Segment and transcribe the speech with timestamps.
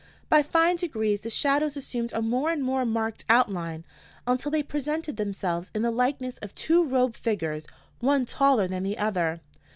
[0.29, 3.85] By fine degrees the shadows assumed a more and more marked outline,
[4.25, 7.67] until they presented themselves in the likeness of two robed figures,
[7.99, 9.41] one taller than the other.